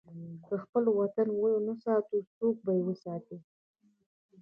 [0.45, 3.37] که خپل وطن ونه ساتو، څوک به یې وساتي؟